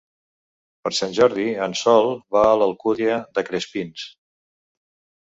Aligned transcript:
Per 0.87 0.91
Sant 0.99 1.13
Jordi 1.17 1.45
en 1.67 1.77
Sol 1.83 2.11
va 2.39 2.49
a 2.49 2.57
l'Alcúdia 2.63 3.23
de 3.39 3.49
Crespins. 3.53 4.11